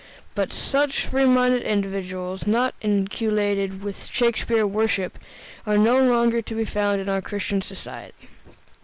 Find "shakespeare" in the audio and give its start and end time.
4.07-4.65